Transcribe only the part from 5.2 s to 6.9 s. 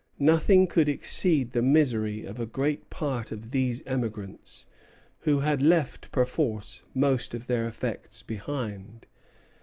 had left perforce